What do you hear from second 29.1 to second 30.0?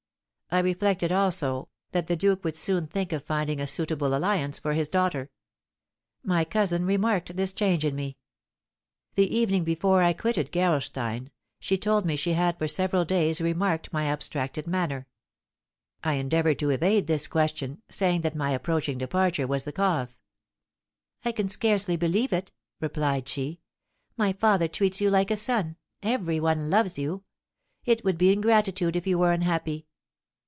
were unhappy."